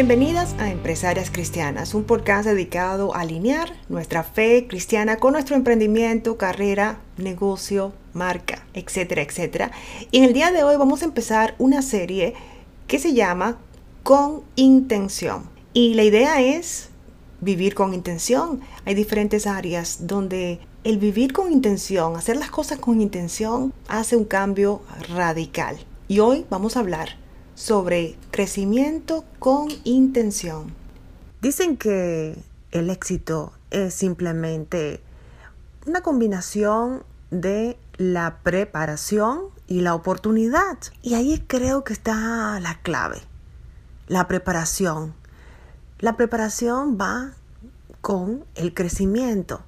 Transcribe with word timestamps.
Bienvenidas 0.00 0.54
a 0.58 0.70
Empresarias 0.70 1.30
Cristianas, 1.30 1.92
un 1.92 2.04
podcast 2.04 2.48
dedicado 2.48 3.14
a 3.14 3.20
alinear 3.20 3.70
nuestra 3.90 4.24
fe 4.24 4.66
cristiana 4.66 5.16
con 5.16 5.34
nuestro 5.34 5.56
emprendimiento, 5.56 6.38
carrera, 6.38 7.00
negocio, 7.18 7.92
marca, 8.14 8.64
etcétera, 8.72 9.20
etcétera. 9.20 9.72
Y 10.10 10.16
en 10.16 10.24
el 10.24 10.32
día 10.32 10.52
de 10.52 10.64
hoy 10.64 10.76
vamos 10.76 11.02
a 11.02 11.04
empezar 11.04 11.54
una 11.58 11.82
serie 11.82 12.32
que 12.86 12.98
se 12.98 13.12
llama 13.12 13.58
Con 14.02 14.40
Intención. 14.56 15.50
Y 15.74 15.92
la 15.92 16.04
idea 16.04 16.40
es 16.40 16.88
vivir 17.42 17.74
con 17.74 17.92
intención. 17.92 18.62
Hay 18.86 18.94
diferentes 18.94 19.46
áreas 19.46 20.06
donde 20.06 20.60
el 20.82 20.96
vivir 20.96 21.34
con 21.34 21.52
intención, 21.52 22.16
hacer 22.16 22.38
las 22.38 22.50
cosas 22.50 22.78
con 22.78 23.02
intención, 23.02 23.74
hace 23.86 24.16
un 24.16 24.24
cambio 24.24 24.80
radical. 25.14 25.76
Y 26.08 26.20
hoy 26.20 26.46
vamos 26.48 26.78
a 26.78 26.80
hablar 26.80 27.19
sobre 27.60 28.16
crecimiento 28.30 29.22
con 29.38 29.68
intención. 29.84 30.72
Dicen 31.42 31.76
que 31.76 32.42
el 32.70 32.88
éxito 32.88 33.52
es 33.70 33.92
simplemente 33.92 35.02
una 35.86 36.00
combinación 36.00 37.02
de 37.30 37.76
la 37.98 38.38
preparación 38.42 39.42
y 39.66 39.82
la 39.82 39.94
oportunidad. 39.94 40.78
Y 41.02 41.12
ahí 41.14 41.44
creo 41.46 41.84
que 41.84 41.92
está 41.92 42.58
la 42.60 42.78
clave, 42.80 43.20
la 44.08 44.26
preparación. 44.26 45.12
La 45.98 46.16
preparación 46.16 46.96
va 46.98 47.34
con 48.00 48.42
el 48.54 48.72
crecimiento, 48.72 49.60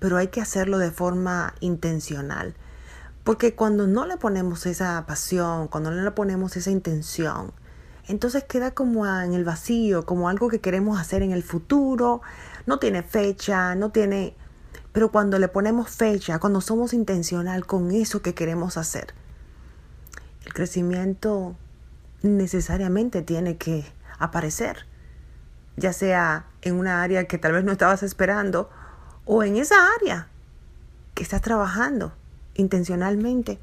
pero 0.00 0.16
hay 0.16 0.26
que 0.26 0.40
hacerlo 0.40 0.78
de 0.78 0.90
forma 0.90 1.54
intencional. 1.60 2.56
Porque 3.28 3.54
cuando 3.54 3.86
no 3.86 4.06
le 4.06 4.16
ponemos 4.16 4.64
esa 4.64 5.04
pasión, 5.04 5.68
cuando 5.68 5.90
no 5.90 6.00
le 6.02 6.10
ponemos 6.12 6.56
esa 6.56 6.70
intención, 6.70 7.52
entonces 8.06 8.44
queda 8.44 8.70
como 8.70 9.06
en 9.06 9.34
el 9.34 9.44
vacío, 9.44 10.06
como 10.06 10.30
algo 10.30 10.48
que 10.48 10.62
queremos 10.62 10.98
hacer 10.98 11.20
en 11.20 11.32
el 11.32 11.42
futuro, 11.42 12.22
no 12.64 12.78
tiene 12.78 13.02
fecha, 13.02 13.74
no 13.74 13.90
tiene... 13.90 14.34
Pero 14.92 15.12
cuando 15.12 15.38
le 15.38 15.48
ponemos 15.48 15.90
fecha, 15.90 16.38
cuando 16.38 16.62
somos 16.62 16.94
intencional 16.94 17.66
con 17.66 17.90
eso 17.90 18.22
que 18.22 18.32
queremos 18.32 18.78
hacer, 18.78 19.12
el 20.46 20.54
crecimiento 20.54 21.54
necesariamente 22.22 23.20
tiene 23.20 23.58
que 23.58 23.84
aparecer, 24.18 24.86
ya 25.76 25.92
sea 25.92 26.46
en 26.62 26.76
una 26.76 27.02
área 27.02 27.26
que 27.26 27.36
tal 27.36 27.52
vez 27.52 27.62
no 27.62 27.72
estabas 27.72 28.02
esperando 28.02 28.70
o 29.26 29.42
en 29.42 29.58
esa 29.58 29.76
área 30.00 30.28
que 31.12 31.22
estás 31.22 31.42
trabajando 31.42 32.14
intencionalmente. 32.58 33.58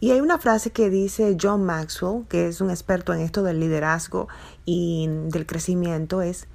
Y 0.00 0.12
hay 0.12 0.20
una 0.20 0.38
frase 0.38 0.70
que 0.70 0.88
dice 0.88 1.36
John 1.40 1.64
Maxwell, 1.64 2.24
que 2.28 2.48
es 2.48 2.60
un 2.60 2.70
experto 2.70 3.12
en 3.12 3.20
esto 3.20 3.42
del 3.42 3.60
liderazgo 3.60 4.28
y 4.64 5.08
del 5.08 5.46
crecimiento, 5.46 6.22
es 6.22 6.48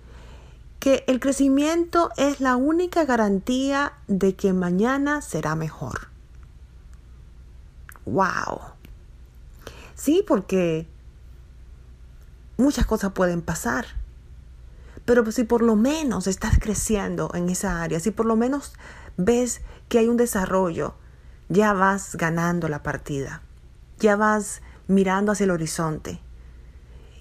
que 0.80 1.04
el 1.08 1.20
crecimiento 1.20 2.10
es 2.18 2.40
la 2.40 2.56
única 2.56 3.06
garantía 3.06 3.94
de 4.08 4.36
que 4.36 4.54
mañana 4.54 5.22
será 5.22 5.56
mejor. 5.56 6.10
¡Wow! 8.06 8.60
Sí, 9.94 10.24
porque 10.28 10.88
muchas 12.58 12.86
cosas 12.86 13.12
pueden 13.12 13.42
pasar. 13.42 13.86
Pero 15.06 15.32
si 15.32 15.44
por 15.44 15.62
lo 15.62 15.76
menos 15.76 16.28
estás 16.28 16.58
creciendo 16.60 17.32
en 17.34 17.50
esa 17.50 17.82
área, 17.82 18.00
si 18.00 18.12
por 18.12 18.26
lo 18.26 18.36
menos 18.36 18.74
ves 19.18 19.62
que 19.90 20.00
hay 20.00 20.08
un 20.08 20.18
desarrollo, 20.18 20.96
ya 21.52 21.74
vas 21.74 22.16
ganando 22.16 22.70
la 22.70 22.82
partida, 22.82 23.42
ya 24.00 24.16
vas 24.16 24.62
mirando 24.88 25.34
hacia 25.34 25.44
el 25.44 25.52
horizonte. 25.52 26.22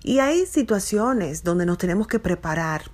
Y 0.04 0.20
hay 0.20 0.46
situaciones 0.46 1.42
donde 1.42 1.66
nos 1.66 1.78
tenemos 1.78 2.06
que 2.06 2.20
preparar 2.20 2.84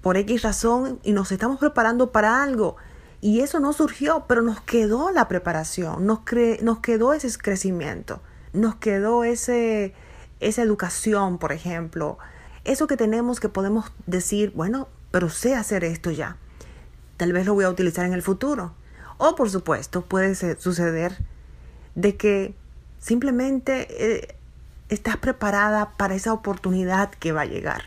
por 0.00 0.16
X 0.16 0.42
razón 0.42 0.98
y 1.04 1.12
nos 1.12 1.30
estamos 1.30 1.58
preparando 1.58 2.10
para 2.10 2.42
algo. 2.42 2.76
Y 3.20 3.40
eso 3.40 3.60
no 3.60 3.74
surgió, 3.74 4.24
pero 4.26 4.40
nos 4.40 4.60
quedó 4.62 5.10
la 5.10 5.28
preparación, 5.28 6.06
nos, 6.06 6.20
nos 6.62 6.78
quedó 6.80 7.12
ese 7.12 7.30
crecimiento, 7.36 8.22
nos 8.54 8.76
quedó 8.76 9.24
ese, 9.24 9.94
esa 10.40 10.62
educación, 10.62 11.36
por 11.36 11.52
ejemplo, 11.52 12.18
eso 12.64 12.86
que 12.86 12.96
tenemos 12.96 13.40
que 13.40 13.50
podemos 13.50 13.92
decir, 14.06 14.52
bueno, 14.54 14.88
pero 15.10 15.28
sé 15.28 15.54
hacer 15.54 15.84
esto 15.84 16.10
ya, 16.10 16.38
tal 17.18 17.32
vez 17.34 17.44
lo 17.44 17.54
voy 17.54 17.64
a 17.64 17.70
utilizar 17.70 18.06
en 18.06 18.14
el 18.14 18.22
futuro. 18.22 18.72
O 19.18 19.34
por 19.34 19.50
supuesto 19.50 20.02
puede 20.02 20.34
suceder 20.34 21.16
de 21.94 22.16
que 22.16 22.54
simplemente 22.98 23.86
eh, 23.90 24.36
estás 24.88 25.16
preparada 25.16 25.92
para 25.96 26.14
esa 26.14 26.32
oportunidad 26.32 27.10
que 27.10 27.32
va 27.32 27.42
a 27.42 27.46
llegar. 27.46 27.84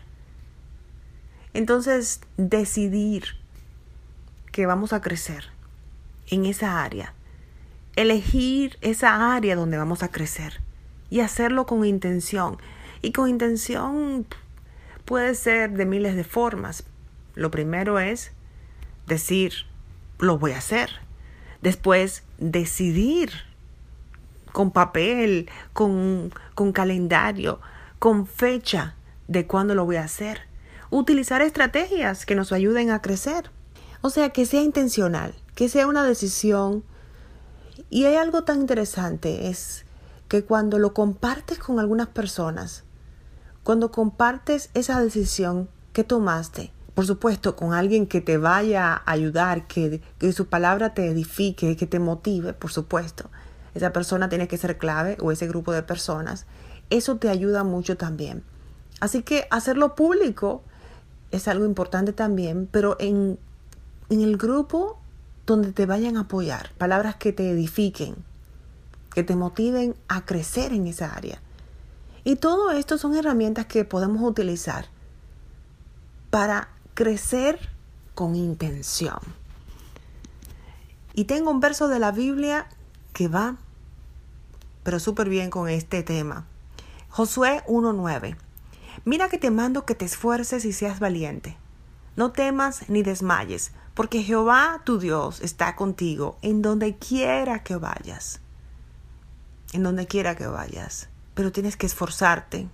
Entonces, 1.54 2.20
decidir 2.36 3.24
que 4.52 4.66
vamos 4.66 4.92
a 4.92 5.00
crecer 5.00 5.46
en 6.28 6.46
esa 6.46 6.82
área, 6.82 7.14
elegir 7.96 8.78
esa 8.80 9.34
área 9.34 9.56
donde 9.56 9.78
vamos 9.78 10.02
a 10.02 10.10
crecer 10.10 10.60
y 11.10 11.20
hacerlo 11.20 11.66
con 11.66 11.84
intención. 11.84 12.58
Y 13.02 13.12
con 13.12 13.28
intención 13.28 14.26
puede 15.04 15.34
ser 15.34 15.72
de 15.72 15.86
miles 15.86 16.14
de 16.14 16.24
formas. 16.24 16.84
Lo 17.34 17.50
primero 17.50 17.98
es 17.98 18.32
decir, 19.06 19.52
lo 20.18 20.38
voy 20.38 20.52
a 20.52 20.58
hacer. 20.58 20.90
Después, 21.62 22.22
decidir 22.38 23.30
con 24.52 24.70
papel, 24.70 25.48
con, 25.72 26.32
con 26.54 26.72
calendario, 26.72 27.60
con 27.98 28.26
fecha 28.26 28.94
de 29.28 29.46
cuándo 29.46 29.74
lo 29.74 29.84
voy 29.84 29.96
a 29.96 30.04
hacer. 30.04 30.40
Utilizar 30.90 31.42
estrategias 31.42 32.26
que 32.26 32.34
nos 32.34 32.52
ayuden 32.52 32.90
a 32.90 33.00
crecer. 33.02 33.50
O 34.00 34.10
sea, 34.10 34.30
que 34.30 34.46
sea 34.46 34.62
intencional, 34.62 35.34
que 35.54 35.68
sea 35.68 35.86
una 35.86 36.04
decisión. 36.04 36.82
Y 37.90 38.04
hay 38.06 38.16
algo 38.16 38.44
tan 38.44 38.60
interesante, 38.60 39.48
es 39.48 39.84
que 40.28 40.44
cuando 40.44 40.78
lo 40.78 40.94
compartes 40.94 41.58
con 41.58 41.78
algunas 41.78 42.08
personas, 42.08 42.84
cuando 43.62 43.90
compartes 43.90 44.70
esa 44.74 45.00
decisión 45.00 45.68
que 45.92 46.04
tomaste, 46.04 46.72
por 46.94 47.06
supuesto, 47.06 47.56
con 47.56 47.72
alguien 47.72 48.06
que 48.06 48.20
te 48.20 48.36
vaya 48.36 48.92
a 48.92 49.10
ayudar, 49.10 49.66
que, 49.66 50.00
que 50.18 50.32
su 50.32 50.46
palabra 50.46 50.94
te 50.94 51.06
edifique, 51.06 51.76
que 51.76 51.86
te 51.86 51.98
motive, 51.98 52.52
por 52.52 52.72
supuesto. 52.72 53.30
Esa 53.74 53.92
persona 53.92 54.28
tiene 54.28 54.48
que 54.48 54.58
ser 54.58 54.78
clave 54.78 55.16
o 55.20 55.30
ese 55.30 55.46
grupo 55.46 55.72
de 55.72 55.82
personas. 55.82 56.46
Eso 56.90 57.16
te 57.16 57.28
ayuda 57.28 57.62
mucho 57.64 57.96
también. 57.96 58.42
Así 59.00 59.22
que 59.22 59.46
hacerlo 59.50 59.94
público 59.94 60.62
es 61.30 61.46
algo 61.48 61.64
importante 61.64 62.12
también, 62.12 62.68
pero 62.70 62.96
en, 62.98 63.38
en 64.08 64.20
el 64.20 64.36
grupo 64.36 64.98
donde 65.46 65.72
te 65.72 65.86
vayan 65.86 66.16
a 66.16 66.22
apoyar, 66.22 66.70
palabras 66.76 67.16
que 67.16 67.32
te 67.32 67.50
edifiquen, 67.50 68.16
que 69.14 69.22
te 69.22 69.36
motiven 69.36 69.94
a 70.08 70.24
crecer 70.24 70.72
en 70.72 70.86
esa 70.86 71.14
área. 71.14 71.40
Y 72.24 72.36
todo 72.36 72.72
esto 72.72 72.98
son 72.98 73.16
herramientas 73.16 73.66
que 73.66 73.84
podemos 73.84 74.22
utilizar 74.22 74.86
para 76.30 76.68
crecer 77.00 77.58
con 78.14 78.36
intención. 78.36 79.20
Y 81.14 81.24
tengo 81.24 81.50
un 81.50 81.58
verso 81.58 81.88
de 81.88 81.98
la 81.98 82.12
Biblia 82.12 82.68
que 83.14 83.26
va, 83.26 83.56
pero 84.82 85.00
súper 85.00 85.30
bien 85.30 85.48
con 85.48 85.70
este 85.70 86.02
tema. 86.02 86.44
Josué 87.08 87.62
1.9. 87.66 88.36
Mira 89.06 89.30
que 89.30 89.38
te 89.38 89.50
mando 89.50 89.86
que 89.86 89.94
te 89.94 90.04
esfuerces 90.04 90.66
y 90.66 90.74
seas 90.74 91.00
valiente. 91.00 91.56
No 92.16 92.32
temas 92.32 92.86
ni 92.90 93.02
desmayes, 93.02 93.72
porque 93.94 94.22
Jehová 94.22 94.82
tu 94.84 94.98
Dios 94.98 95.40
está 95.40 95.76
contigo 95.76 96.36
en 96.42 96.60
donde 96.60 96.98
quiera 96.98 97.62
que 97.62 97.76
vayas. 97.76 98.40
En 99.72 99.84
donde 99.84 100.06
quiera 100.06 100.36
que 100.36 100.48
vayas. 100.48 101.08
Pero 101.32 101.50
tienes 101.50 101.78
que 101.78 101.86
esforzarte, 101.86 102.68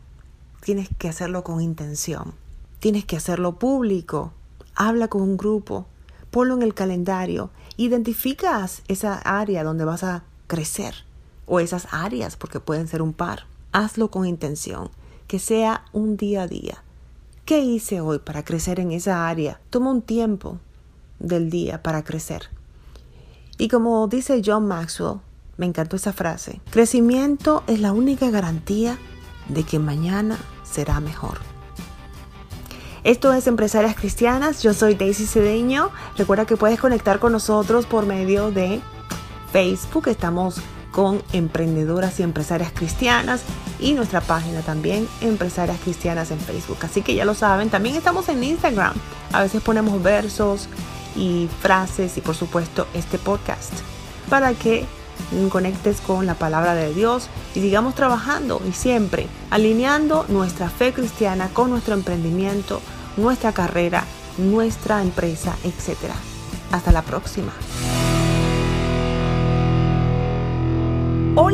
tienes 0.62 0.88
que 0.98 1.08
hacerlo 1.08 1.44
con 1.44 1.60
intención. 1.60 2.34
Tienes 2.80 3.04
que 3.04 3.16
hacerlo 3.16 3.58
público. 3.58 4.32
Habla 4.74 5.08
con 5.08 5.22
un 5.22 5.36
grupo. 5.36 5.86
Ponlo 6.30 6.54
en 6.54 6.62
el 6.62 6.74
calendario. 6.74 7.50
Identificas 7.76 8.82
esa 8.88 9.18
área 9.18 9.64
donde 9.64 9.84
vas 9.84 10.04
a 10.04 10.24
crecer. 10.46 10.94
O 11.46 11.60
esas 11.60 11.88
áreas, 11.92 12.36
porque 12.36 12.60
pueden 12.60 12.88
ser 12.88 13.02
un 13.02 13.12
par. 13.12 13.46
Hazlo 13.72 14.10
con 14.10 14.26
intención. 14.26 14.90
Que 15.26 15.38
sea 15.38 15.84
un 15.92 16.16
día 16.16 16.42
a 16.42 16.48
día. 16.48 16.82
¿Qué 17.44 17.60
hice 17.60 18.00
hoy 18.00 18.18
para 18.18 18.44
crecer 18.44 18.80
en 18.80 18.90
esa 18.90 19.28
área? 19.28 19.60
Toma 19.70 19.90
un 19.90 20.02
tiempo 20.02 20.58
del 21.18 21.50
día 21.50 21.82
para 21.82 22.04
crecer. 22.04 22.48
Y 23.58 23.68
como 23.68 24.06
dice 24.08 24.42
John 24.44 24.66
Maxwell, 24.66 25.20
me 25.56 25.66
encantó 25.66 25.96
esa 25.96 26.12
frase, 26.12 26.60
crecimiento 26.70 27.62
es 27.66 27.80
la 27.80 27.92
única 27.92 28.30
garantía 28.30 28.98
de 29.48 29.62
que 29.62 29.78
mañana 29.78 30.38
será 30.64 31.00
mejor. 31.00 31.55
Esto 33.06 33.32
es 33.32 33.46
Empresarias 33.46 33.94
Cristianas, 33.94 34.64
yo 34.64 34.74
soy 34.74 34.96
Daisy 34.96 35.26
Cedeño. 35.26 35.90
Recuerda 36.18 36.44
que 36.44 36.56
puedes 36.56 36.80
conectar 36.80 37.20
con 37.20 37.30
nosotros 37.30 37.86
por 37.86 38.04
medio 38.04 38.50
de 38.50 38.80
Facebook, 39.52 40.08
estamos 40.08 40.56
con 40.90 41.22
emprendedoras 41.32 42.18
y 42.18 42.24
empresarias 42.24 42.72
cristianas 42.74 43.42
y 43.78 43.92
nuestra 43.92 44.20
página 44.20 44.60
también 44.62 45.06
Empresarias 45.20 45.78
Cristianas 45.84 46.32
en 46.32 46.40
Facebook. 46.40 46.78
Así 46.80 47.02
que 47.02 47.14
ya 47.14 47.24
lo 47.24 47.34
saben, 47.34 47.70
también 47.70 47.94
estamos 47.94 48.28
en 48.28 48.42
Instagram. 48.42 48.94
A 49.32 49.40
veces 49.40 49.62
ponemos 49.62 50.02
versos 50.02 50.68
y 51.14 51.48
frases 51.60 52.16
y 52.16 52.20
por 52.20 52.34
supuesto 52.34 52.88
este 52.92 53.18
podcast 53.18 53.72
para 54.28 54.52
que 54.54 54.84
conectes 55.50 56.00
con 56.00 56.26
la 56.26 56.34
palabra 56.34 56.74
de 56.74 56.92
Dios 56.92 57.28
y 57.54 57.60
sigamos 57.60 57.94
trabajando 57.94 58.60
y 58.68 58.72
siempre 58.72 59.26
alineando 59.50 60.24
nuestra 60.28 60.68
fe 60.68 60.92
cristiana 60.92 61.48
con 61.52 61.70
nuestro 61.70 61.94
emprendimiento, 61.94 62.80
nuestra 63.16 63.52
carrera, 63.52 64.04
nuestra 64.38 65.02
empresa, 65.02 65.56
etc. 65.64 66.12
Hasta 66.70 66.92
la 66.92 67.02
próxima. 67.02 67.52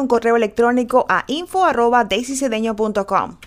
un 0.00 0.06
correo 0.06 0.36
electrónico 0.36 1.06
a 1.08 1.24
info 1.26 1.64
arroba 1.64 2.04